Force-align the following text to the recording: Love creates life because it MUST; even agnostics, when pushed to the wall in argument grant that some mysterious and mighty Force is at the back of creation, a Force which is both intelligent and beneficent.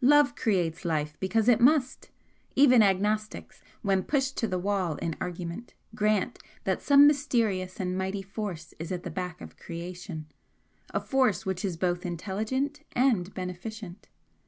Love 0.00 0.36
creates 0.36 0.84
life 0.84 1.16
because 1.18 1.48
it 1.48 1.60
MUST; 1.60 2.08
even 2.54 2.84
agnostics, 2.84 3.64
when 3.80 4.04
pushed 4.04 4.36
to 4.36 4.46
the 4.46 4.56
wall 4.60 4.94
in 4.98 5.16
argument 5.20 5.74
grant 5.92 6.38
that 6.62 6.80
some 6.80 7.04
mysterious 7.04 7.80
and 7.80 7.98
mighty 7.98 8.22
Force 8.22 8.74
is 8.78 8.92
at 8.92 9.02
the 9.02 9.10
back 9.10 9.40
of 9.40 9.56
creation, 9.56 10.26
a 10.90 11.00
Force 11.00 11.44
which 11.44 11.64
is 11.64 11.76
both 11.76 12.06
intelligent 12.06 12.82
and 12.92 13.34
beneficent. 13.34 14.06